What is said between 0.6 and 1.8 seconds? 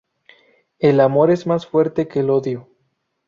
El amor es más